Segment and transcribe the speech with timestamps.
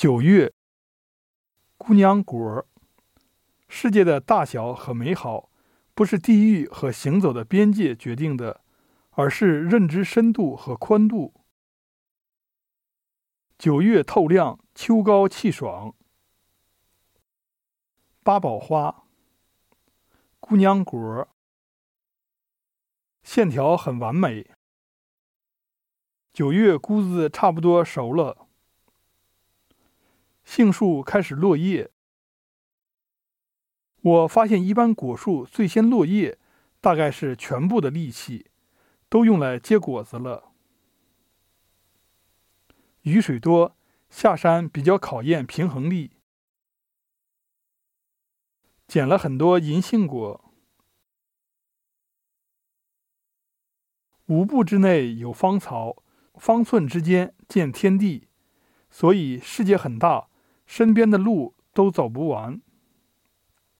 [0.00, 0.54] 九月，
[1.76, 2.66] 姑娘果。
[3.68, 5.50] 世界的大小和美好，
[5.92, 8.62] 不是地域和行走的边界决定的，
[9.10, 11.34] 而是认知深度和宽度。
[13.58, 15.94] 九月透亮，秋高气爽。
[18.22, 19.04] 八宝花，
[20.38, 21.28] 姑娘果儿，
[23.22, 24.50] 线条很完美。
[26.32, 28.39] 九月菇子差不多熟了。
[30.60, 31.90] 杏树开始落叶。
[34.02, 36.38] 我发现，一般果树最先落叶，
[36.82, 38.50] 大概是全部的力气
[39.08, 40.52] 都用来结果子了。
[43.04, 43.74] 雨水多，
[44.10, 46.10] 下山比较考验平衡力。
[48.86, 50.52] 捡了很多银杏果。
[54.26, 56.02] 五步之内有芳草，
[56.34, 58.28] 方寸之间见天地，
[58.90, 60.28] 所以世界很大。
[60.70, 62.60] 身边的路都走不完。